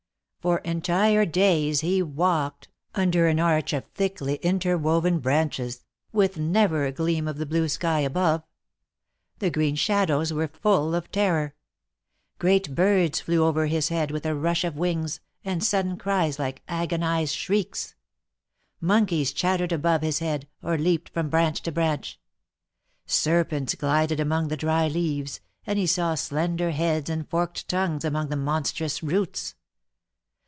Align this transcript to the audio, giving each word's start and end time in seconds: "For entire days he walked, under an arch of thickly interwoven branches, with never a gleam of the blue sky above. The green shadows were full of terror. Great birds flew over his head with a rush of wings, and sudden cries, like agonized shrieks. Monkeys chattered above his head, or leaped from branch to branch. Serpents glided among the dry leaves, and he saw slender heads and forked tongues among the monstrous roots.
"For 0.51 0.57
entire 0.61 1.23
days 1.23 1.81
he 1.81 2.01
walked, 2.01 2.67
under 2.95 3.27
an 3.27 3.39
arch 3.39 3.73
of 3.73 3.85
thickly 3.93 4.37
interwoven 4.41 5.19
branches, 5.19 5.83
with 6.11 6.35
never 6.39 6.83
a 6.85 6.91
gleam 6.91 7.27
of 7.27 7.37
the 7.37 7.45
blue 7.45 7.67
sky 7.69 7.99
above. 7.99 8.41
The 9.37 9.51
green 9.51 9.75
shadows 9.75 10.33
were 10.33 10.47
full 10.47 10.95
of 10.95 11.11
terror. 11.11 11.53
Great 12.39 12.73
birds 12.73 13.19
flew 13.21 13.43
over 13.45 13.67
his 13.67 13.89
head 13.89 14.09
with 14.09 14.25
a 14.25 14.33
rush 14.33 14.63
of 14.63 14.75
wings, 14.75 15.19
and 15.45 15.63
sudden 15.63 15.95
cries, 15.95 16.39
like 16.39 16.63
agonized 16.67 17.35
shrieks. 17.35 17.93
Monkeys 18.79 19.31
chattered 19.33 19.71
above 19.71 20.01
his 20.01 20.17
head, 20.17 20.47
or 20.63 20.75
leaped 20.75 21.09
from 21.09 21.29
branch 21.29 21.61
to 21.61 21.71
branch. 21.71 22.19
Serpents 23.05 23.75
glided 23.75 24.19
among 24.19 24.47
the 24.47 24.57
dry 24.57 24.87
leaves, 24.87 25.39
and 25.67 25.77
he 25.77 25.85
saw 25.85 26.15
slender 26.15 26.71
heads 26.71 27.11
and 27.11 27.29
forked 27.29 27.67
tongues 27.67 28.03
among 28.03 28.29
the 28.29 28.35
monstrous 28.35 29.03
roots. 29.03 29.53